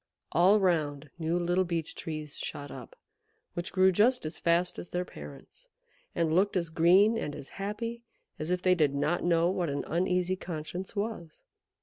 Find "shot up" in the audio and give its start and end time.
2.39-2.95